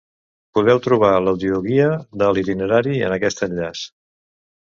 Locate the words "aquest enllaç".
3.19-3.85